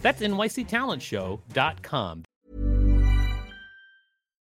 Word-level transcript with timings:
That's 0.00 0.20
nyctalentshow.com. 0.20 2.24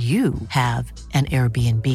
you 0.00 0.34
have 0.48 0.90
an 1.12 1.26
Airbnb. 1.26 1.86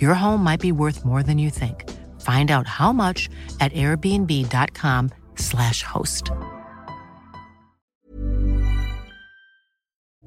Your 0.00 0.14
home 0.14 0.44
might 0.44 0.60
be 0.60 0.70
worth 0.70 1.04
more 1.04 1.24
than 1.24 1.38
you 1.38 1.50
think. 1.50 1.90
Find 2.20 2.52
out 2.52 2.68
how 2.68 2.92
much 2.92 3.28
at 3.60 3.72
airbnb.com/slash 3.72 5.82
host. 5.82 6.30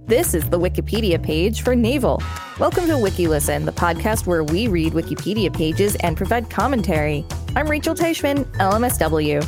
This 0.07 0.33
is 0.33 0.49
the 0.49 0.59
Wikipedia 0.59 1.23
page 1.23 1.61
for 1.61 1.73
Navel. 1.73 2.21
Welcome 2.59 2.87
to 2.87 2.95
WikiListen, 2.95 3.63
the 3.63 3.71
podcast 3.71 4.27
where 4.27 4.43
we 4.43 4.67
read 4.67 4.91
Wikipedia 4.93 5.55
pages 5.55 5.95
and 6.01 6.17
provide 6.17 6.49
commentary. 6.49 7.25
I'm 7.55 7.67
Rachel 7.67 7.95
Teichman, 7.95 8.43
LMSW. 8.57 9.41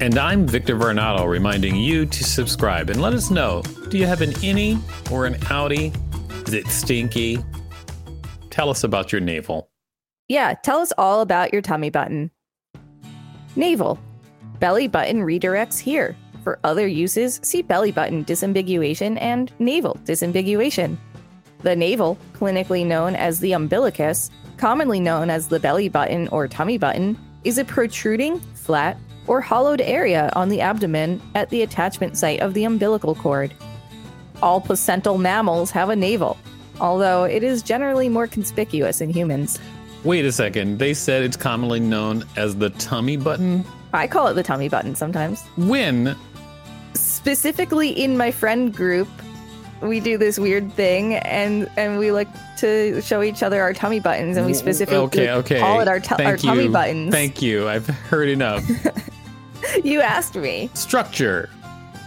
And 0.00 0.18
I'm 0.18 0.44
Victor 0.46 0.76
Varnado, 0.76 1.28
reminding 1.28 1.76
you 1.76 2.06
to 2.06 2.24
subscribe 2.24 2.90
and 2.90 3.00
let 3.00 3.12
us 3.12 3.30
know 3.30 3.62
do 3.88 3.98
you 3.98 4.06
have 4.06 4.22
an 4.22 4.32
innie 4.32 4.80
or 5.12 5.26
an 5.26 5.34
outie? 5.44 5.94
Is 6.46 6.52
it 6.52 6.66
stinky? 6.68 7.38
Tell 8.50 8.68
us 8.68 8.84
about 8.84 9.12
your 9.12 9.20
navel. 9.20 9.70
Yeah, 10.28 10.54
tell 10.54 10.78
us 10.78 10.92
all 10.98 11.20
about 11.20 11.52
your 11.52 11.62
tummy 11.62 11.90
button. 11.90 12.30
Navel. 13.56 13.98
Belly 14.60 14.86
button 14.86 15.20
redirects 15.20 15.78
here. 15.78 16.16
For 16.42 16.58
other 16.62 16.86
uses, 16.86 17.40
see 17.42 17.62
belly 17.62 17.92
button 17.92 18.24
disambiguation 18.24 19.18
and 19.20 19.50
navel 19.58 19.98
disambiguation. 20.04 20.98
The 21.60 21.74
navel, 21.74 22.18
clinically 22.34 22.84
known 22.84 23.16
as 23.16 23.40
the 23.40 23.52
umbilicus, 23.52 24.30
commonly 24.58 25.00
known 25.00 25.30
as 25.30 25.48
the 25.48 25.58
belly 25.58 25.88
button 25.88 26.28
or 26.28 26.46
tummy 26.46 26.76
button, 26.76 27.18
is 27.44 27.56
a 27.56 27.64
protruding, 27.64 28.38
flat, 28.54 28.98
or 29.26 29.40
hollowed 29.40 29.80
area 29.80 30.30
on 30.36 30.50
the 30.50 30.60
abdomen 30.60 31.22
at 31.34 31.48
the 31.48 31.62
attachment 31.62 32.18
site 32.18 32.40
of 32.40 32.52
the 32.52 32.64
umbilical 32.64 33.14
cord. 33.14 33.54
All 34.44 34.60
placental 34.60 35.16
mammals 35.16 35.70
have 35.70 35.88
a 35.88 35.96
navel, 35.96 36.36
although 36.78 37.24
it 37.24 37.42
is 37.42 37.62
generally 37.62 38.10
more 38.10 38.26
conspicuous 38.26 39.00
in 39.00 39.08
humans. 39.08 39.58
Wait 40.04 40.26
a 40.26 40.32
second, 40.32 40.78
they 40.78 40.92
said 40.92 41.22
it's 41.22 41.38
commonly 41.38 41.80
known 41.80 42.24
as 42.36 42.56
the 42.56 42.68
tummy 42.68 43.16
button? 43.16 43.64
I 43.94 44.06
call 44.06 44.26
it 44.26 44.34
the 44.34 44.42
tummy 44.42 44.68
button 44.68 44.96
sometimes. 44.96 45.40
When? 45.56 46.14
Specifically 46.92 47.88
in 47.88 48.18
my 48.18 48.30
friend 48.30 48.70
group, 48.70 49.08
we 49.80 49.98
do 49.98 50.18
this 50.18 50.38
weird 50.38 50.70
thing 50.74 51.14
and 51.14 51.70
and 51.78 51.98
we 51.98 52.12
like 52.12 52.28
to 52.58 53.00
show 53.00 53.22
each 53.22 53.42
other 53.42 53.62
our 53.62 53.72
tummy 53.72 53.98
buttons 53.98 54.36
and 54.36 54.44
we 54.46 54.52
specifically 54.52 54.98
okay, 55.04 55.30
okay. 55.30 55.60
call 55.60 55.80
it 55.80 55.88
our, 55.88 56.00
tu- 56.00 56.22
our 56.22 56.36
tummy 56.36 56.68
buttons. 56.68 57.14
Thank 57.14 57.40
you. 57.40 57.66
I've 57.66 57.86
heard 57.86 58.28
enough. 58.28 58.62
you 59.84 60.02
asked 60.02 60.36
me. 60.36 60.68
Structure. 60.74 61.48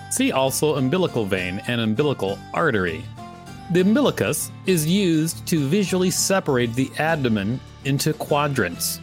See 0.09 0.31
also 0.31 0.75
umbilical 0.75 1.25
vein 1.25 1.61
and 1.67 1.81
umbilical 1.81 2.39
artery. 2.53 3.03
The 3.71 3.81
umbilicus 3.81 4.49
is 4.65 4.85
used 4.85 5.45
to 5.47 5.67
visually 5.67 6.09
separate 6.11 6.73
the 6.73 6.89
abdomen 6.97 7.59
into 7.83 8.13
quadrants. 8.13 9.01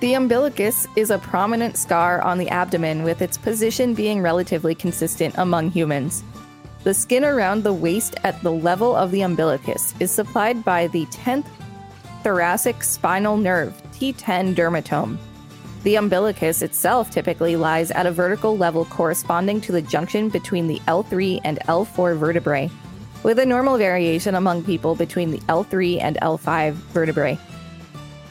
The 0.00 0.14
umbilicus 0.14 0.86
is 0.96 1.10
a 1.10 1.18
prominent 1.18 1.78
scar 1.78 2.20
on 2.20 2.36
the 2.36 2.50
abdomen 2.50 3.04
with 3.04 3.22
its 3.22 3.38
position 3.38 3.94
being 3.94 4.20
relatively 4.20 4.74
consistent 4.74 5.34
among 5.38 5.70
humans. 5.70 6.22
The 6.82 6.92
skin 6.92 7.24
around 7.24 7.62
the 7.62 7.72
waist 7.72 8.16
at 8.22 8.42
the 8.42 8.52
level 8.52 8.94
of 8.94 9.10
the 9.10 9.22
umbilicus 9.22 9.94
is 10.00 10.10
supplied 10.10 10.62
by 10.62 10.88
the 10.88 11.06
10th 11.06 11.46
thoracic 12.22 12.82
spinal 12.82 13.38
nerve, 13.38 13.72
T10 13.92 14.54
dermatome. 14.54 15.16
The 15.84 15.96
umbilicus 15.96 16.62
itself 16.62 17.10
typically 17.10 17.56
lies 17.56 17.90
at 17.90 18.06
a 18.06 18.10
vertical 18.10 18.56
level 18.56 18.86
corresponding 18.86 19.60
to 19.60 19.72
the 19.72 19.82
junction 19.82 20.30
between 20.30 20.66
the 20.66 20.80
L3 20.88 21.42
and 21.44 21.58
L4 21.68 22.16
vertebrae, 22.16 22.70
with 23.22 23.38
a 23.38 23.44
normal 23.44 23.76
variation 23.76 24.34
among 24.34 24.64
people 24.64 24.94
between 24.94 25.30
the 25.30 25.40
L3 25.40 26.00
and 26.00 26.16
L5 26.22 26.72
vertebrae. 26.72 27.38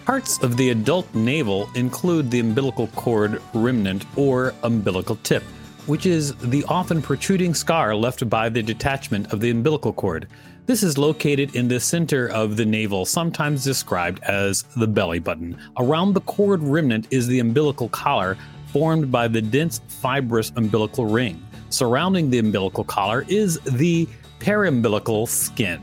Parts 0.03 0.41
of 0.41 0.57
the 0.57 0.71
adult 0.71 1.13
navel 1.13 1.69
include 1.75 2.31
the 2.31 2.39
umbilical 2.39 2.87
cord 2.87 3.39
remnant 3.53 4.03
or 4.15 4.55
umbilical 4.63 5.17
tip, 5.17 5.43
which 5.85 6.07
is 6.07 6.35
the 6.37 6.63
often 6.67 7.03
protruding 7.03 7.53
scar 7.53 7.95
left 7.95 8.27
by 8.31 8.49
the 8.49 8.63
detachment 8.63 9.31
of 9.31 9.41
the 9.41 9.51
umbilical 9.51 9.93
cord. 9.93 10.27
This 10.65 10.81
is 10.81 10.97
located 10.97 11.57
in 11.57 11.67
the 11.67 11.77
center 11.77 12.29
of 12.29 12.55
the 12.55 12.65
navel, 12.65 13.05
sometimes 13.05 13.65
described 13.65 14.23
as 14.23 14.63
the 14.77 14.87
belly 14.87 15.19
button. 15.19 15.57
Around 15.77 16.13
the 16.13 16.21
cord 16.21 16.63
remnant 16.63 17.07
is 17.11 17.27
the 17.27 17.39
umbilical 17.39 17.89
collar, 17.89 18.37
formed 18.67 19.11
by 19.11 19.27
the 19.27 19.41
dense 19.41 19.81
fibrous 19.89 20.53
umbilical 20.55 21.05
ring. 21.05 21.45
Surrounding 21.69 22.29
the 22.29 22.39
umbilical 22.39 22.85
collar 22.85 23.25
is 23.27 23.59
the 23.65 24.07
periumbilical 24.39 25.27
skin. 25.27 25.81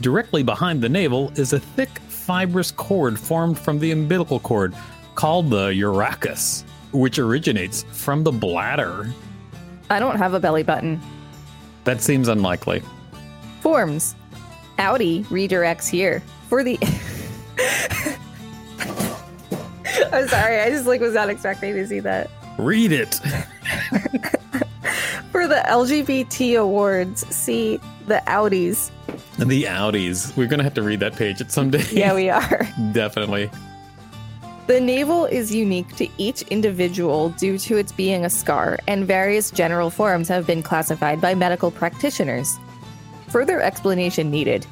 Directly 0.00 0.44
behind 0.44 0.80
the 0.80 0.88
navel 0.88 1.32
is 1.34 1.52
a 1.52 1.58
thick 1.58 1.98
fibrous 2.08 2.70
cord 2.70 3.18
formed 3.18 3.58
from 3.58 3.80
the 3.80 3.90
umbilical 3.90 4.38
cord 4.38 4.72
called 5.16 5.50
the 5.50 5.70
urachus, 5.70 6.62
which 6.92 7.18
originates 7.18 7.82
from 7.90 8.22
the 8.22 8.30
bladder. 8.30 9.12
I 9.90 9.98
don't 9.98 10.16
have 10.16 10.34
a 10.34 10.40
belly 10.40 10.62
button. 10.62 11.00
That 11.82 12.00
seems 12.00 12.28
unlikely. 12.28 12.84
Forms. 13.62 14.16
Outie 14.78 15.24
redirects 15.26 15.88
here 15.88 16.20
for 16.48 16.64
the. 16.64 16.76
I'm 20.12 20.26
sorry, 20.26 20.60
I 20.60 20.68
just 20.68 20.86
like 20.86 21.00
was 21.00 21.14
not 21.14 21.30
expecting 21.30 21.74
to 21.74 21.86
see 21.86 22.00
that. 22.00 22.28
Read 22.58 22.90
it. 22.90 23.14
For 25.30 25.46
the 25.46 25.62
LGBT 25.66 26.60
awards, 26.60 27.24
see 27.34 27.78
the 28.06 28.20
Outies. 28.26 28.90
The 29.38 29.62
Outies. 29.62 30.36
We're 30.36 30.48
going 30.48 30.58
to 30.58 30.64
have 30.64 30.74
to 30.74 30.82
read 30.82 30.98
that 31.00 31.14
page 31.14 31.40
at 31.40 31.52
some 31.52 31.70
day. 31.70 31.84
Yeah, 31.92 32.14
we 32.14 32.28
are. 32.30 32.68
Definitely. 32.92 33.48
The 34.66 34.80
navel 34.80 35.24
is 35.26 35.54
unique 35.54 35.94
to 35.96 36.08
each 36.18 36.42
individual 36.42 37.30
due 37.30 37.58
to 37.58 37.76
its 37.76 37.92
being 37.92 38.24
a 38.24 38.30
scar, 38.30 38.78
and 38.88 39.06
various 39.06 39.50
general 39.52 39.88
forms 39.88 40.28
have 40.28 40.46
been 40.46 40.62
classified 40.62 41.20
by 41.20 41.34
medical 41.34 41.70
practitioners. 41.70 42.58
Further 43.32 43.62
explanation 43.62 44.30
needed. 44.30 44.66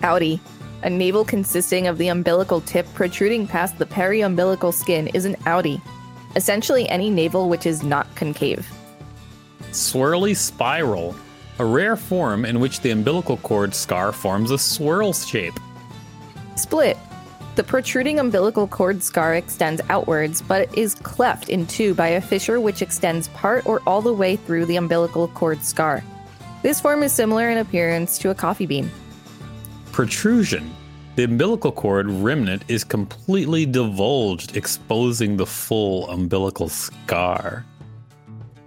Outie. 0.00 0.40
A 0.82 0.88
navel 0.88 1.22
consisting 1.22 1.86
of 1.86 1.98
the 1.98 2.08
umbilical 2.08 2.62
tip 2.62 2.86
protruding 2.94 3.46
past 3.46 3.78
the 3.78 3.84
periumbilical 3.84 4.72
skin 4.72 5.08
is 5.08 5.26
an 5.26 5.34
Outie. 5.44 5.82
Essentially, 6.34 6.88
any 6.88 7.10
navel 7.10 7.50
which 7.50 7.66
is 7.66 7.82
not 7.82 8.06
concave. 8.14 8.66
Swirly 9.70 10.34
spiral. 10.34 11.14
A 11.58 11.64
rare 11.66 11.94
form 11.94 12.46
in 12.46 12.58
which 12.58 12.80
the 12.80 12.90
umbilical 12.90 13.36
cord 13.36 13.74
scar 13.74 14.12
forms 14.12 14.50
a 14.50 14.56
swirl 14.56 15.12
shape. 15.12 15.60
Split. 16.56 16.96
The 17.56 17.64
protruding 17.64 18.18
umbilical 18.18 18.66
cord 18.66 19.02
scar 19.02 19.34
extends 19.34 19.82
outwards, 19.90 20.40
but 20.40 20.74
is 20.78 20.94
cleft 20.94 21.50
in 21.50 21.66
two 21.66 21.92
by 21.92 22.08
a 22.08 22.20
fissure 22.22 22.62
which 22.62 22.80
extends 22.80 23.28
part 23.28 23.66
or 23.66 23.82
all 23.86 24.00
the 24.00 24.14
way 24.14 24.36
through 24.36 24.64
the 24.64 24.76
umbilical 24.76 25.28
cord 25.28 25.62
scar. 25.62 26.02
This 26.62 26.80
form 26.80 27.02
is 27.02 27.12
similar 27.12 27.48
in 27.48 27.58
appearance 27.58 28.18
to 28.18 28.30
a 28.30 28.34
coffee 28.34 28.66
bean. 28.66 28.90
Protrusion. 29.92 30.70
The 31.16 31.24
umbilical 31.24 31.72
cord 31.72 32.08
remnant 32.08 32.64
is 32.68 32.84
completely 32.84 33.66
divulged, 33.66 34.56
exposing 34.56 35.36
the 35.36 35.46
full 35.46 36.08
umbilical 36.10 36.68
scar. 36.68 37.64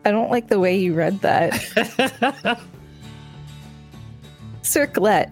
I 0.05 0.11
don't 0.11 0.29
like 0.29 0.49
the 0.49 0.59
way 0.59 0.75
you 0.75 0.93
read 0.93 1.21
that. 1.21 2.59
Circlet. 4.61 5.29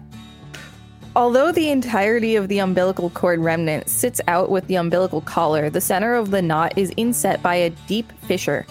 Although 1.14 1.52
the 1.52 1.68
entirety 1.68 2.36
of 2.36 2.48
the 2.48 2.58
umbilical 2.58 3.10
cord 3.10 3.40
remnant 3.40 3.88
sits 3.88 4.20
out 4.28 4.50
with 4.50 4.66
the 4.68 4.76
umbilical 4.76 5.20
collar, 5.20 5.68
the 5.68 5.80
center 5.80 6.14
of 6.14 6.30
the 6.30 6.40
knot 6.40 6.78
is 6.78 6.92
inset 6.96 7.42
by 7.42 7.56
a 7.56 7.70
deep 7.86 8.10
fissure. 8.22 8.66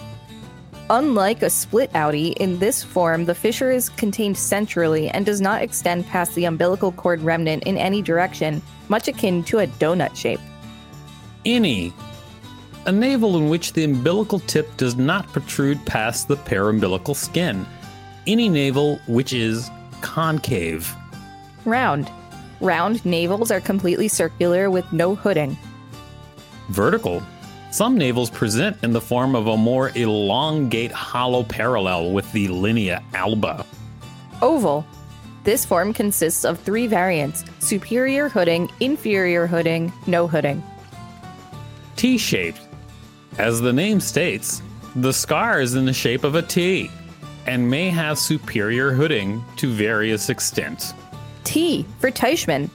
Unlike 0.90 1.42
a 1.42 1.50
split 1.50 1.92
Outie, 1.92 2.34
in 2.34 2.58
this 2.58 2.82
form, 2.82 3.24
the 3.24 3.34
fissure 3.34 3.70
is 3.70 3.88
contained 3.88 4.36
centrally 4.36 5.08
and 5.08 5.24
does 5.24 5.40
not 5.40 5.62
extend 5.62 6.06
past 6.06 6.34
the 6.34 6.44
umbilical 6.44 6.92
cord 6.92 7.22
remnant 7.22 7.62
in 7.64 7.78
any 7.78 8.02
direction, 8.02 8.60
much 8.88 9.08
akin 9.08 9.42
to 9.44 9.60
a 9.60 9.66
donut 9.66 10.14
shape. 10.16 10.40
Innie. 11.44 11.92
A 12.84 12.92
navel 12.92 13.36
in 13.36 13.48
which 13.48 13.72
the 13.72 13.84
umbilical 13.84 14.40
tip 14.40 14.76
does 14.76 14.96
not 14.96 15.28
protrude 15.28 15.84
past 15.86 16.26
the 16.26 16.36
periumbilical 16.36 17.14
skin. 17.14 17.64
Any 18.26 18.48
navel 18.48 18.98
which 19.06 19.32
is 19.32 19.70
concave. 20.00 20.92
Round. 21.64 22.10
Round 22.60 23.04
navels 23.04 23.50
are 23.50 23.60
completely 23.60 24.08
circular 24.08 24.68
with 24.68 24.92
no 24.92 25.14
hooding. 25.14 25.56
Vertical. 26.70 27.22
Some 27.72 27.96
navels 27.96 28.30
present 28.30 28.76
in 28.84 28.92
the 28.92 29.00
form 29.00 29.34
of 29.34 29.46
a 29.46 29.56
more 29.56 29.92
elongate 29.94 30.92
hollow 30.92 31.42
parallel 31.42 32.10
with 32.10 32.30
the 32.32 32.48
linea 32.48 33.02
alba. 33.14 33.64
Oval. 34.42 34.84
This 35.44 35.64
form 35.64 35.94
consists 35.94 36.44
of 36.44 36.60
three 36.60 36.86
variants 36.86 37.46
superior 37.60 38.28
hooding, 38.28 38.70
inferior 38.80 39.46
hooding, 39.46 39.90
no 40.06 40.26
hooding. 40.26 40.62
T 41.96 42.18
shaped. 42.18 42.60
As 43.38 43.62
the 43.62 43.72
name 43.72 44.00
states, 44.00 44.60
the 44.94 45.12
scar 45.12 45.62
is 45.62 45.74
in 45.74 45.86
the 45.86 45.94
shape 45.94 46.24
of 46.24 46.34
a 46.34 46.42
T 46.42 46.90
and 47.46 47.70
may 47.70 47.88
have 47.88 48.18
superior 48.18 48.92
hooding 48.92 49.42
to 49.56 49.72
various 49.72 50.28
extents. 50.28 50.92
T 51.42 51.86
for 52.00 52.10
Teichman. 52.10 52.68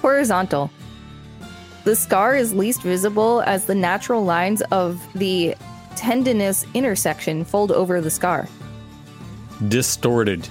Horizontal. 0.00 0.70
The 1.84 1.96
scar 1.96 2.36
is 2.36 2.52
least 2.52 2.82
visible 2.82 3.42
as 3.46 3.64
the 3.64 3.74
natural 3.74 4.22
lines 4.24 4.60
of 4.70 5.00
the 5.14 5.54
tendinous 5.96 6.66
intersection 6.74 7.44
fold 7.44 7.72
over 7.72 8.00
the 8.00 8.10
scar. 8.10 8.48
Distorted. 9.68 10.48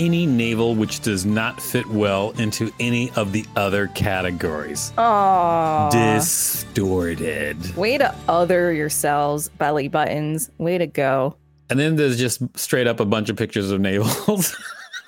Any 0.00 0.26
navel 0.26 0.74
which 0.74 1.00
does 1.00 1.24
not 1.24 1.62
fit 1.62 1.86
well 1.86 2.32
into 2.32 2.72
any 2.80 3.12
of 3.12 3.30
the 3.30 3.44
other 3.54 3.86
categories. 3.88 4.92
Aww. 4.98 5.90
Distorted. 5.92 7.76
Way 7.76 7.98
to 7.98 8.12
other 8.26 8.72
yourselves, 8.72 9.50
belly 9.50 9.86
buttons. 9.86 10.50
Way 10.58 10.78
to 10.78 10.88
go. 10.88 11.36
And 11.70 11.78
then 11.78 11.94
there's 11.94 12.18
just 12.18 12.42
straight 12.58 12.88
up 12.88 12.98
a 12.98 13.04
bunch 13.04 13.28
of 13.28 13.36
pictures 13.36 13.70
of 13.70 13.80
navels. 13.82 14.56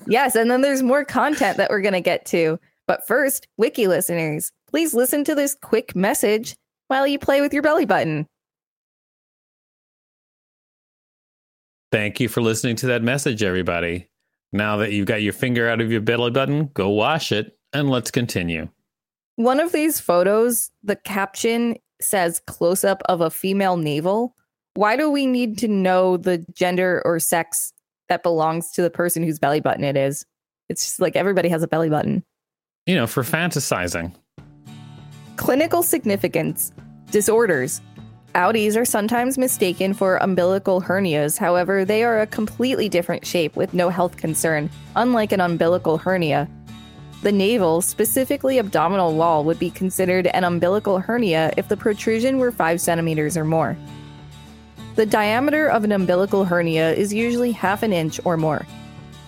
Yes, 0.07 0.37
and 0.37 0.49
then 0.49 0.61
there's 0.61 0.85
more 0.85 1.05
content 1.05 1.57
that 1.57 1.69
we're 1.71 1.81
going 1.81 1.95
to 1.95 2.01
get 2.01 2.25
to. 2.27 2.61
But 2.87 3.07
first, 3.07 3.49
wiki 3.57 3.87
listeners, 3.87 4.53
please 4.69 4.95
listen 4.95 5.25
to 5.25 5.35
this 5.35 5.57
quick 5.61 5.97
message 5.97 6.57
while 6.89 7.07
you 7.07 7.19
play 7.19 7.41
with 7.41 7.53
your 7.53 7.63
belly 7.63 7.85
button. 7.85 8.27
Thank 11.93 12.21
you 12.21 12.29
for 12.29 12.43
listening 12.43 12.77
to 12.77 12.87
that 12.89 13.03
message, 13.03 13.43
everybody. 13.43 14.09
Now 14.53 14.77
that 14.79 14.93
you've 14.93 15.07
got 15.07 15.23
your 15.23 15.33
finger 15.33 15.69
out 15.69 15.81
of 15.81 15.91
your 15.91 16.01
belly 16.01 16.31
button, 16.31 16.67
go 16.75 16.89
wash 16.91 17.33
it 17.33 17.59
and 17.73 17.91
let's 17.91 18.11
continue. 18.11 18.69
One 19.37 19.61
of 19.61 19.73
these 19.73 20.01
photos, 20.01 20.71
the 20.83 20.97
caption 20.97 21.77
says 22.01 22.41
close 22.47 22.85
up 22.85 23.03
of 23.07 23.21
a 23.21 23.31
female 23.31 23.77
navel. 23.77 24.35
Why 24.75 24.97
do 24.97 25.11
we 25.11 25.27
need 25.27 25.59
to 25.59 25.69
know 25.69 26.17
the 26.17 26.39
gender 26.55 27.03
or 27.05 27.19
sex 27.19 27.73
that 28.09 28.23
belongs 28.23 28.71
to 28.73 28.83
the 28.83 28.91
person 28.91 29.23
whose 29.23 29.39
belly 29.39 29.61
button 29.61 29.85
it 29.85 29.97
is? 29.97 30.25
It's 30.69 30.85
just 30.85 31.01
like 31.01 31.17
everybody 31.17 31.49
has 31.49 31.63
a 31.63 31.69
belly 31.69 31.91
button. 31.91 32.25
You 32.87 32.95
know, 32.95 33.09
for 33.09 33.25
fantasizing. 33.25 34.15
Clinical 35.37 35.83
significance 35.83 36.73
disorders. 37.11 37.81
Outies 38.37 38.77
are 38.77 38.85
sometimes 38.85 39.39
mistaken 39.39 39.93
for 39.93 40.19
umbilical 40.19 40.81
hernias. 40.81 41.37
However, 41.37 41.85
they 41.85 42.05
are 42.05 42.21
a 42.21 42.27
completely 42.27 42.89
different 42.89 43.27
shape 43.27 43.57
with 43.57 43.75
no 43.75 43.89
health 43.89 44.17
concern, 44.17 44.71
unlike 44.95 45.33
an 45.33 45.41
umbilical 45.41 45.99
hernia. 45.99 46.49
The 47.23 47.33
navel, 47.33 47.81
specifically 47.81 48.59
abdominal 48.59 49.17
wall, 49.17 49.43
would 49.45 49.59
be 49.59 49.71
considered 49.71 50.29
an 50.29 50.45
umbilical 50.45 51.01
hernia 51.01 51.53
if 51.57 51.69
the 51.69 51.77
protrusion 51.77 52.39
were 52.39 52.53
5 52.53 52.81
centimeters 52.81 53.37
or 53.37 53.45
more. 53.45 53.77
The 54.95 55.07
diameter 55.07 55.67
of 55.67 55.83
an 55.83 55.93
umbilical 55.93 56.45
hernia 56.45 56.93
is 56.93 57.13
usually 57.13 57.51
half 57.51 57.83
an 57.83 57.93
inch 57.93 58.21
or 58.25 58.37
more. 58.37 58.65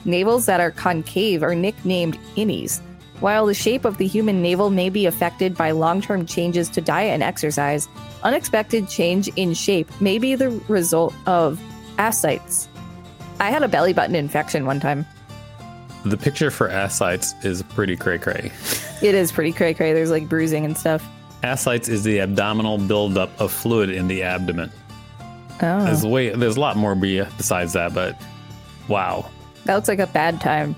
Navels 0.05 0.47
that 0.47 0.61
are 0.61 0.71
concave 0.71 1.43
are 1.43 1.55
nicknamed 1.55 2.19
innies. 2.37 2.81
While 3.21 3.47
the 3.47 3.55
shape 3.55 3.85
of 3.85 3.99
the 3.99 4.07
human 4.07 4.43
navel 4.43 4.71
may 4.71 4.91
be 4.91 5.07
affected 5.07 5.57
by 5.57 5.73
long 5.73 6.01
term 6.01 6.25
changes 6.25 6.69
to 6.71 6.81
diet 6.81 7.13
and 7.15 7.23
exercise, 7.23 7.89
unexpected 8.23 8.89
change 8.89 9.29
in 9.35 9.55
shape 9.55 9.89
may 10.01 10.19
be 10.19 10.37
the 10.37 10.51
result 10.69 11.15
of 11.27 11.61
ascites. 11.99 12.69
I 13.41 13.51
had 13.51 13.63
a 13.63 13.69
belly 13.69 13.93
button 13.93 14.15
infection 14.15 14.67
one 14.67 14.79
time. 14.79 15.05
The 16.05 16.17
picture 16.17 16.51
for 16.51 16.69
ascites 16.69 17.35
is 17.45 17.63
pretty 17.63 17.97
cray 17.97 18.19
cray. 18.19 18.53
It 19.03 19.15
is 19.15 19.33
pretty 19.33 19.53
cray 19.53 19.75
cray. 19.75 19.93
There's 19.93 20.11
like 20.11 20.29
bruising 20.29 20.65
and 20.65 20.77
stuff. 20.79 21.05
Ascites 21.43 21.89
is 21.89 22.05
the 22.05 22.21
abdominal 22.21 22.79
buildup 22.79 23.31
of 23.41 23.53
fluid 23.53 23.91
in 23.91 24.07
the 24.09 24.23
abdomen. 24.23 24.71
Oh, 25.61 25.85
There's 25.85 26.07
way 26.07 26.31
there's 26.31 26.57
a 26.57 26.61
lot 26.61 26.77
more 26.77 26.95
be- 26.95 27.25
besides 27.37 27.73
that, 27.73 27.93
but 27.95 28.21
wow. 28.87 29.29
that 29.65 29.75
looks 29.75 29.89
like 29.89 29.99
a 29.99 30.07
bad 30.07 30.41
time. 30.41 30.77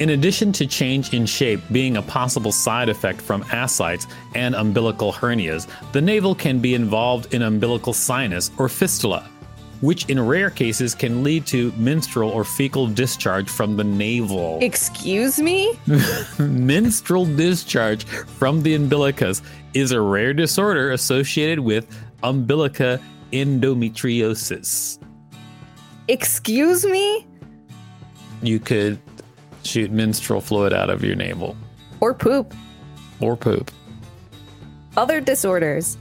In 0.00 0.08
addition 0.08 0.50
to 0.52 0.66
change 0.66 1.12
in 1.12 1.26
shape 1.26 1.60
being 1.70 1.98
a 1.98 2.02
possible 2.02 2.52
side 2.52 2.88
effect 2.88 3.20
from 3.20 3.44
ascites 3.52 4.06
and 4.34 4.54
umbilical 4.54 5.12
hernias, 5.12 5.68
the 5.92 6.00
navel 6.00 6.34
can 6.34 6.58
be 6.58 6.72
involved 6.72 7.34
in 7.34 7.42
umbilical 7.42 7.92
sinus 7.92 8.50
or 8.56 8.70
fistula, 8.70 9.28
which 9.82 10.08
in 10.08 10.18
rare 10.18 10.48
cases 10.48 10.94
can 10.94 11.22
lead 11.22 11.44
to 11.48 11.70
menstrual 11.72 12.30
or 12.30 12.44
fecal 12.44 12.86
discharge 12.86 13.50
from 13.50 13.76
the 13.76 13.84
navel. 13.84 14.58
Excuse 14.62 15.38
me? 15.38 15.78
menstrual 16.38 17.26
discharge 17.26 18.04
from 18.04 18.62
the 18.62 18.74
umbilicus 18.74 19.42
is 19.74 19.92
a 19.92 20.00
rare 20.00 20.32
disorder 20.32 20.92
associated 20.92 21.60
with 21.60 21.86
umbilica 22.22 22.98
endometriosis. 23.32 24.98
Excuse 26.08 26.86
me? 26.86 27.26
You 28.42 28.58
could 28.58 28.98
shoot 29.62 29.90
menstrual 29.90 30.40
fluid 30.40 30.72
out 30.72 30.90
of 30.90 31.04
your 31.04 31.16
navel 31.16 31.56
Or 32.00 32.14
poop. 32.14 32.54
or 33.20 33.36
poop. 33.36 33.70
Other 34.96 35.20
disorders. 35.20 35.96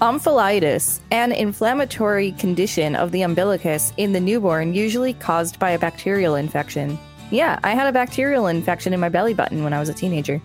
Omphalitis, 0.00 1.00
an 1.10 1.32
inflammatory 1.32 2.32
condition 2.32 2.94
of 2.94 3.12
the 3.12 3.22
umbilicus 3.22 3.92
in 3.96 4.12
the 4.12 4.20
newborn, 4.20 4.74
usually 4.74 5.14
caused 5.14 5.58
by 5.58 5.70
a 5.70 5.78
bacterial 5.78 6.34
infection. 6.34 6.98
Yeah, 7.30 7.58
I 7.64 7.70
had 7.70 7.86
a 7.86 7.92
bacterial 7.92 8.46
infection 8.46 8.92
in 8.92 9.00
my 9.00 9.08
belly 9.08 9.32
button 9.32 9.64
when 9.64 9.72
I 9.72 9.80
was 9.80 9.88
a 9.88 9.94
teenager. 9.94 10.40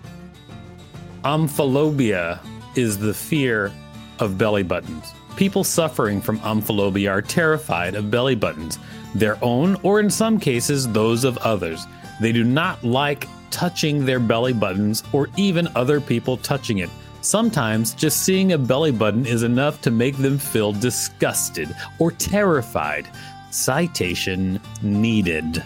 Omphalophobia 1.24 2.38
is 2.76 2.98
the 2.98 3.12
fear 3.14 3.70
of 4.18 4.38
belly 4.38 4.62
buttons. 4.62 5.12
People 5.36 5.64
suffering 5.64 6.20
from 6.20 6.38
amphilobi 6.40 7.10
are 7.10 7.22
terrified 7.22 7.94
of 7.94 8.10
belly 8.10 8.34
buttons, 8.34 8.78
their 9.14 9.42
own 9.42 9.76
or 9.82 10.00
in 10.00 10.10
some 10.10 10.38
cases 10.38 10.88
those 10.88 11.24
of 11.24 11.38
others. 11.38 11.86
They 12.20 12.32
do 12.32 12.44
not 12.44 12.82
like 12.82 13.28
touching 13.50 14.04
their 14.04 14.20
belly 14.20 14.52
buttons 14.52 15.02
or 15.12 15.28
even 15.36 15.68
other 15.74 16.00
people 16.00 16.36
touching 16.38 16.78
it. 16.78 16.90
Sometimes 17.20 17.94
just 17.94 18.24
seeing 18.24 18.52
a 18.52 18.58
belly 18.58 18.90
button 18.90 19.26
is 19.26 19.44
enough 19.44 19.80
to 19.82 19.90
make 19.90 20.16
them 20.16 20.38
feel 20.38 20.72
disgusted 20.72 21.74
or 21.98 22.10
terrified. 22.10 23.08
Citation 23.50 24.60
needed. 24.82 25.62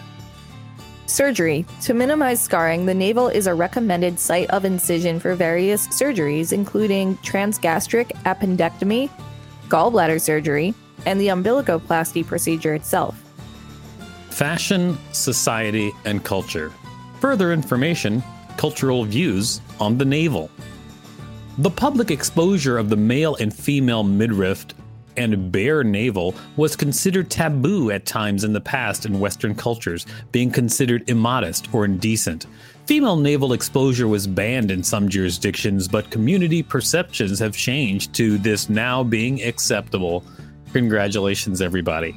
Surgery. 1.07 1.65
To 1.83 1.93
minimize 1.93 2.41
scarring, 2.41 2.85
the 2.85 2.93
navel 2.93 3.29
is 3.29 3.47
a 3.47 3.55
recommended 3.55 4.19
site 4.19 4.49
of 4.49 4.65
incision 4.65 5.19
for 5.19 5.35
various 5.35 5.87
surgeries, 5.87 6.51
including 6.51 7.15
transgastric 7.17 8.11
appendectomy, 8.23 9.09
gallbladder 9.69 10.19
surgery, 10.19 10.75
and 11.05 11.19
the 11.19 11.27
umbilicoplasty 11.27 12.27
procedure 12.27 12.75
itself. 12.75 13.26
Fashion, 14.37 14.99
society, 15.13 15.91
and 16.05 16.23
culture. 16.23 16.71
Further 17.21 17.51
information, 17.51 18.21
cultural 18.55 19.03
views 19.03 19.61
on 19.79 19.97
the 19.97 20.05
navel. 20.05 20.51
The 21.57 21.71
public 21.71 22.11
exposure 22.11 22.77
of 22.77 22.89
the 22.89 22.95
male 22.95 23.33
and 23.37 23.51
female 23.51 24.03
midriff 24.03 24.67
and 25.17 25.51
bare 25.51 25.83
navel 25.83 26.35
was 26.55 26.75
considered 26.75 27.31
taboo 27.31 27.89
at 27.89 28.05
times 28.05 28.43
in 28.43 28.53
the 28.53 28.61
past 28.61 29.07
in 29.07 29.19
Western 29.19 29.55
cultures, 29.55 30.05
being 30.31 30.51
considered 30.51 31.09
immodest 31.09 31.73
or 31.73 31.85
indecent. 31.85 32.45
Female 32.85 33.17
navel 33.17 33.53
exposure 33.53 34.07
was 34.07 34.27
banned 34.27 34.69
in 34.69 34.83
some 34.83 35.09
jurisdictions, 35.09 35.87
but 35.87 36.11
community 36.11 36.61
perceptions 36.61 37.39
have 37.39 37.57
changed 37.57 38.13
to 38.13 38.37
this 38.37 38.69
now 38.69 39.03
being 39.03 39.41
acceptable. 39.41 40.23
Congratulations, 40.73 41.59
everybody. 41.59 42.15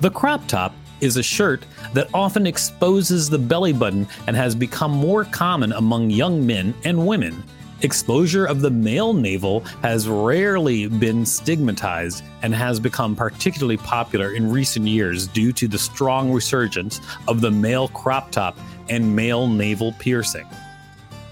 The 0.00 0.10
crop 0.10 0.44
top 0.48 0.74
is 1.00 1.16
a 1.16 1.22
shirt 1.22 1.64
that 1.94 2.08
often 2.14 2.46
exposes 2.46 3.28
the 3.28 3.38
belly 3.38 3.72
button 3.72 4.06
and 4.26 4.36
has 4.36 4.54
become 4.54 4.90
more 4.90 5.24
common 5.24 5.72
among 5.72 6.10
young 6.10 6.46
men 6.46 6.74
and 6.84 7.06
women. 7.06 7.42
Exposure 7.82 8.44
of 8.44 8.60
the 8.60 8.70
male 8.70 9.14
navel 9.14 9.60
has 9.80 10.06
rarely 10.06 10.86
been 10.86 11.24
stigmatized 11.24 12.22
and 12.42 12.54
has 12.54 12.78
become 12.78 13.16
particularly 13.16 13.78
popular 13.78 14.32
in 14.32 14.50
recent 14.50 14.86
years 14.86 15.26
due 15.26 15.50
to 15.52 15.66
the 15.66 15.78
strong 15.78 16.30
resurgence 16.30 17.00
of 17.26 17.40
the 17.40 17.50
male 17.50 17.88
crop 17.88 18.30
top 18.30 18.58
and 18.90 19.16
male 19.16 19.48
navel 19.48 19.94
piercing. 19.98 20.46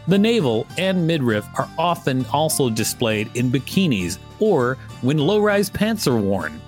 The 0.07 0.17
navel 0.17 0.67
and 0.79 1.07
midriff 1.07 1.47
are 1.59 1.69
often 1.77 2.25
also 2.33 2.71
displayed 2.71 3.31
in 3.37 3.51
bikinis 3.51 4.19
or 4.41 4.79
when 5.03 5.19
low 5.19 5.41
rise 5.41 5.69
pants 5.69 6.07
are 6.07 6.17
worn. 6.17 6.63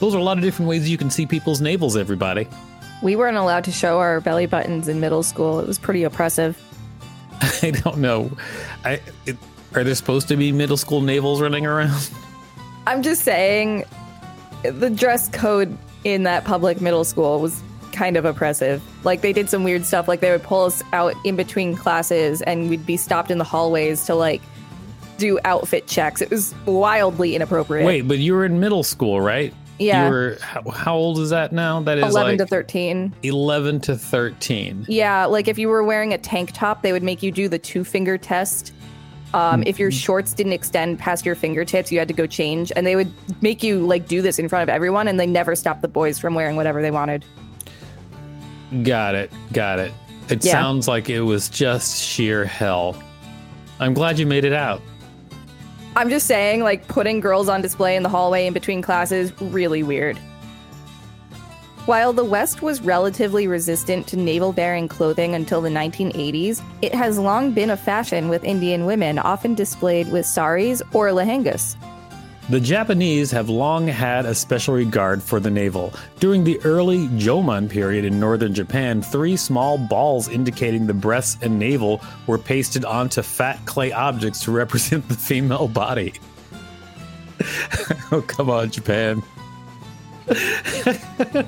Those 0.00 0.14
are 0.14 0.18
a 0.18 0.22
lot 0.22 0.38
of 0.38 0.42
different 0.42 0.68
ways 0.68 0.88
you 0.88 0.98
can 0.98 1.10
see 1.10 1.26
people's 1.26 1.60
navels, 1.60 1.96
everybody. 1.96 2.48
We 3.02 3.16
weren't 3.16 3.36
allowed 3.36 3.64
to 3.64 3.72
show 3.72 3.98
our 3.98 4.20
belly 4.20 4.46
buttons 4.46 4.88
in 4.88 4.98
middle 4.98 5.22
school. 5.22 5.60
It 5.60 5.66
was 5.66 5.78
pretty 5.78 6.02
oppressive. 6.02 6.60
I 7.62 7.70
don't 7.70 7.98
know. 7.98 8.30
I 8.84 9.00
it, 9.26 9.36
are 9.74 9.84
there 9.84 9.94
supposed 9.94 10.28
to 10.28 10.36
be 10.36 10.52
middle 10.52 10.76
school 10.76 11.00
navels 11.00 11.40
running 11.40 11.66
around? 11.66 12.10
I'm 12.86 13.02
just 13.02 13.22
saying 13.22 13.84
the 14.62 14.90
dress 14.90 15.28
code 15.28 15.76
in 16.04 16.22
that 16.24 16.44
public 16.44 16.80
middle 16.80 17.04
school 17.04 17.40
was 17.40 17.62
kind 17.92 18.16
of 18.16 18.24
oppressive. 18.24 18.82
Like 19.04 19.20
they 19.20 19.32
did 19.32 19.50
some 19.50 19.64
weird 19.64 19.84
stuff 19.84 20.08
like 20.08 20.20
they 20.20 20.30
would 20.30 20.42
pull 20.42 20.64
us 20.64 20.82
out 20.92 21.14
in 21.24 21.36
between 21.36 21.76
classes 21.76 22.40
and 22.42 22.70
we'd 22.70 22.86
be 22.86 22.96
stopped 22.96 23.30
in 23.30 23.38
the 23.38 23.44
hallways 23.44 24.06
to 24.06 24.14
like 24.14 24.40
do 25.18 25.38
outfit 25.44 25.86
checks. 25.86 26.20
It 26.20 26.30
was 26.30 26.54
wildly 26.66 27.36
inappropriate. 27.36 27.86
Wait, 27.86 28.02
but 28.02 28.18
you 28.18 28.32
were 28.32 28.44
in 28.44 28.58
middle 28.58 28.82
school, 28.82 29.20
right? 29.20 29.54
Yeah. 29.80 30.04
You 30.06 30.10
were 30.12 30.36
how, 30.42 30.70
how 30.70 30.94
old 30.94 31.18
is 31.18 31.30
that 31.30 31.52
now? 31.52 31.80
That 31.80 31.98
is 31.98 32.04
11 32.04 32.32
like 32.32 32.38
to 32.38 32.46
13. 32.46 33.14
11 33.22 33.80
to 33.80 33.96
13. 33.96 34.84
Yeah, 34.88 35.24
like 35.24 35.48
if 35.48 35.58
you 35.58 35.68
were 35.68 35.82
wearing 35.82 36.12
a 36.12 36.18
tank 36.18 36.50
top, 36.52 36.82
they 36.82 36.92
would 36.92 37.02
make 37.02 37.22
you 37.22 37.32
do 37.32 37.48
the 37.48 37.58
two 37.58 37.82
finger 37.82 38.18
test. 38.18 38.72
Um, 39.32 39.62
if 39.64 39.78
your 39.78 39.90
shorts 39.90 40.34
didn't 40.34 40.52
extend 40.52 40.98
past 40.98 41.24
your 41.24 41.34
fingertips, 41.36 41.90
you 41.90 41.98
had 41.98 42.08
to 42.08 42.14
go 42.14 42.26
change, 42.26 42.72
and 42.76 42.84
they 42.86 42.96
would 42.96 43.12
make 43.42 43.62
you 43.62 43.86
like 43.86 44.06
do 44.06 44.20
this 44.22 44.38
in 44.38 44.48
front 44.48 44.64
of 44.64 44.68
everyone, 44.68 45.08
and 45.08 45.18
they 45.18 45.26
never 45.26 45.54
stopped 45.54 45.82
the 45.82 45.88
boys 45.88 46.18
from 46.18 46.34
wearing 46.34 46.56
whatever 46.56 46.82
they 46.82 46.90
wanted. 46.90 47.24
Got 48.82 49.14
it. 49.14 49.30
Got 49.52 49.78
it. 49.78 49.92
It 50.28 50.44
Yeah. 50.44 50.52
sounds 50.52 50.86
like 50.88 51.08
it 51.10 51.20
was 51.22 51.48
just 51.48 52.02
sheer 52.02 52.44
hell. 52.44 52.96
I'm 53.78 53.94
glad 53.94 54.18
you 54.18 54.26
made 54.26 54.44
it 54.44 54.52
out. 54.52 54.82
I'm 55.96 56.08
just 56.08 56.26
saying, 56.26 56.62
like 56.62 56.86
putting 56.86 57.20
girls 57.20 57.48
on 57.48 57.62
display 57.62 57.96
in 57.96 58.02
the 58.04 58.08
hallway 58.08 58.46
in 58.46 58.52
between 58.52 58.80
classes, 58.80 59.32
really 59.40 59.82
weird. 59.82 60.16
While 61.86 62.12
the 62.12 62.24
West 62.24 62.62
was 62.62 62.80
relatively 62.82 63.48
resistant 63.48 64.06
to 64.08 64.16
navel 64.16 64.52
bearing 64.52 64.86
clothing 64.86 65.34
until 65.34 65.60
the 65.60 65.70
1980s, 65.70 66.62
it 66.82 66.94
has 66.94 67.18
long 67.18 67.52
been 67.52 67.70
a 67.70 67.76
fashion 67.76 68.28
with 68.28 68.44
Indian 68.44 68.86
women, 68.86 69.18
often 69.18 69.54
displayed 69.54 70.12
with 70.12 70.26
saris 70.26 70.80
or 70.92 71.08
lehengas. 71.08 71.76
The 72.50 72.58
Japanese 72.58 73.30
have 73.30 73.48
long 73.48 73.86
had 73.86 74.26
a 74.26 74.34
special 74.34 74.74
regard 74.74 75.22
for 75.22 75.38
the 75.38 75.52
navel. 75.52 75.92
During 76.18 76.42
the 76.42 76.60
early 76.64 77.06
Jomon 77.06 77.70
period 77.70 78.04
in 78.04 78.18
northern 78.18 78.52
Japan, 78.52 79.02
three 79.02 79.36
small 79.36 79.78
balls 79.78 80.28
indicating 80.28 80.88
the 80.88 80.92
breasts 80.92 81.40
and 81.42 81.60
navel 81.60 82.00
were 82.26 82.38
pasted 82.38 82.84
onto 82.84 83.22
fat 83.22 83.64
clay 83.66 83.92
objects 83.92 84.42
to 84.44 84.50
represent 84.50 85.08
the 85.08 85.14
female 85.14 85.68
body. 85.68 86.12
oh, 88.10 88.24
come 88.26 88.50
on, 88.50 88.68
Japan. 88.68 89.22
the 90.26 91.46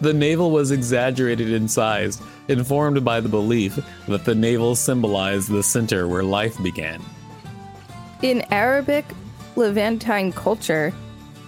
navel 0.00 0.50
was 0.50 0.70
exaggerated 0.70 1.52
in 1.52 1.68
size, 1.68 2.18
informed 2.48 3.04
by 3.04 3.20
the 3.20 3.28
belief 3.28 3.78
that 4.06 4.24
the 4.24 4.34
navel 4.34 4.74
symbolized 4.74 5.50
the 5.50 5.62
center 5.62 6.08
where 6.08 6.24
life 6.24 6.56
began. 6.62 7.02
In 8.22 8.40
Arabic 8.50 9.04
Levantine 9.58 10.30
culture, 10.30 10.94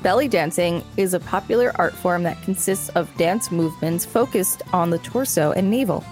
belly 0.02 0.26
dancing 0.26 0.84
is 0.96 1.14
a 1.14 1.20
popular 1.20 1.70
art 1.76 1.94
form 1.94 2.24
that 2.24 2.42
consists 2.42 2.88
of 2.90 3.16
dance 3.16 3.52
movements 3.52 4.04
focused 4.04 4.62
on 4.72 4.90
the 4.90 4.98
torso 4.98 5.52
and 5.52 5.70
navel. 5.70 6.04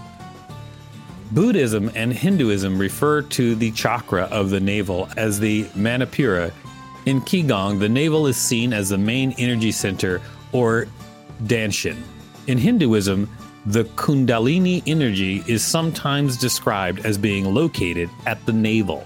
Buddhism 1.33 1.91
and 1.97 2.13
Hinduism 2.13 2.79
refer 2.79 3.23
to 3.23 3.57
the 3.57 3.73
chakra 3.73 4.23
of 4.31 4.51
the 4.51 4.61
navel 4.61 5.09
as 5.17 5.41
the 5.41 5.65
Manipura. 5.75 6.53
In 7.05 7.21
Qigong, 7.21 7.81
the 7.81 7.89
navel 7.89 8.29
is 8.29 8.37
seen 8.37 8.73
as 8.73 8.91
the 8.91 8.99
main 8.99 9.33
energy 9.33 9.73
center 9.73 10.23
or 10.53 10.87
Danshin. 11.47 12.01
In 12.47 12.59
Hinduism, 12.59 13.29
the 13.67 13.83
Kundalini 13.97 14.85
energy 14.87 15.43
is 15.49 15.65
sometimes 15.65 16.37
described 16.37 17.05
as 17.05 17.19
being 17.19 17.53
located 17.53 18.09
at 18.25 18.47
the 18.47 18.53
navel. 18.53 19.05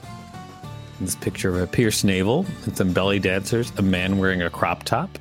This 1.01 1.15
picture 1.17 1.49
of 1.49 1.57
a 1.57 1.67
pierced 1.67 2.05
navel 2.05 2.47
and 2.65 2.77
some 2.77 2.93
belly 2.93 3.19
dancers, 3.19 3.73
a 3.77 3.83
man 3.83 4.19
wearing 4.19 4.43
a 4.43 4.51
crop 4.51 4.85
top. 4.85 5.19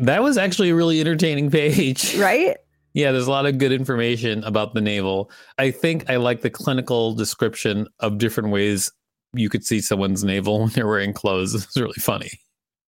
That 0.00 0.22
was 0.22 0.38
actually 0.38 0.70
a 0.70 0.74
really 0.74 1.00
entertaining 1.00 1.50
page. 1.52 2.16
Right? 2.16 2.56
Yeah, 2.94 3.12
there's 3.12 3.26
a 3.26 3.30
lot 3.30 3.46
of 3.46 3.58
good 3.58 3.72
information 3.72 4.42
about 4.44 4.74
the 4.74 4.80
navel. 4.80 5.30
I 5.58 5.70
think 5.70 6.08
I 6.08 6.16
like 6.16 6.40
the 6.40 6.50
clinical 6.50 7.14
description 7.14 7.86
of 8.00 8.18
different 8.18 8.50
ways 8.50 8.90
you 9.34 9.48
could 9.48 9.64
see 9.64 9.80
someone's 9.80 10.24
navel 10.24 10.60
when 10.64 10.70
they're 10.70 10.86
wearing 10.86 11.12
clothes. 11.12 11.54
It's 11.54 11.76
really 11.76 11.92
funny. 11.94 12.30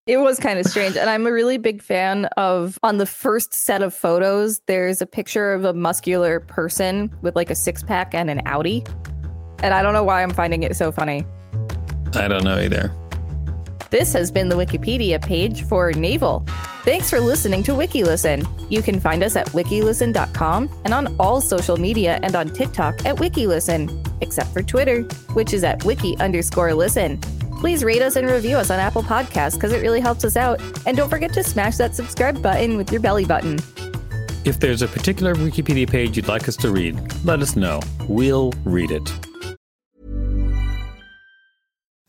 It 0.06 0.16
was 0.16 0.40
kind 0.40 0.59
of 0.59 0.66
strange. 0.66 0.97
And 0.97 1.09
I'm 1.11 1.26
a 1.26 1.32
really 1.32 1.59
big 1.59 1.82
fan 1.82 2.25
of 2.37 2.78
on 2.82 2.97
the 2.97 3.06
first 3.06 3.54
set 3.54 3.82
of 3.82 3.94
photos, 3.94 4.61
there's 4.66 5.00
a 5.00 5.06
picture 5.06 5.52
of 5.52 5.64
a 5.64 5.73
muscular 5.73 6.40
person 6.40 7.14
with 7.23 7.37
like 7.37 7.50
a 7.50 7.54
six 7.54 7.82
pack 7.82 8.14
and 8.14 8.30
an 8.30 8.40
Outie. 8.47 8.88
And 9.62 9.75
I 9.75 9.82
don't 9.82 9.92
know 9.92 10.02
why 10.02 10.23
I'm 10.23 10.30
finding 10.30 10.62
it 10.62 10.75
so 10.75 10.90
funny. 10.90 11.25
I 12.14 12.29
don't 12.29 12.45
know 12.45 12.59
either. 12.59 12.93
This 13.90 14.12
has 14.12 14.31
been 14.31 14.49
the 14.49 14.55
Wikipedia 14.55 15.21
page 15.21 15.64
for 15.64 15.93
Navel. 15.93 16.45
Thanks 16.85 17.11
for 17.11 17.21
listening 17.21 17.62
to 17.64 17.73
WikiListen. 17.73 18.71
You 18.71 18.83
can 18.83 19.00
find 19.00 19.25
us 19.25 19.35
at 19.35 19.49
wikilisten.com 19.49 20.71
and 20.85 20.95
on 20.95 21.14
all 21.19 21.40
social 21.40 21.76
media 21.76 22.21
and 22.23 22.37
on 22.37 22.50
TikTok 22.50 23.05
at 23.05 23.17
WikiListen, 23.17 24.23
except 24.23 24.52
for 24.52 24.62
Twitter, 24.62 25.02
which 25.35 25.52
is 25.52 25.64
at 25.64 25.85
wiki 25.85 26.17
underscore 26.19 26.73
listen. 26.73 27.21
Please 27.61 27.85
rate 27.85 28.00
us 28.00 28.17
and 28.17 28.26
review 28.26 28.57
us 28.57 28.71
on 28.71 28.79
Apple 28.79 29.02
Podcasts 29.02 29.55
because 29.55 29.73
it 29.73 29.83
really 29.83 30.00
helps 30.00 30.25
us 30.25 30.37
out. 30.37 30.62
And 30.87 30.97
don't 30.97 31.11
forget 31.11 31.33
to 31.35 31.45
smash 31.45 31.76
that 31.76 31.95
subscribe 31.95 32.40
button 32.40 32.76
with 32.76 32.90
your 32.90 33.00
belly 33.00 33.25
button. 33.25 33.59
If 34.47 34.61
there's 34.61 34.81
a 34.81 34.88
particular 34.88 35.35
Wikipedia 35.35 35.90
page 35.90 36.17
you'd 36.17 36.29
like 36.29 36.49
us 36.49 36.57
to 36.59 36.71
read, 36.71 36.99
let 37.25 37.40
us 37.40 37.57
know. 37.57 37.81
We'll 38.09 38.52
read 38.64 38.90
it. 38.90 39.29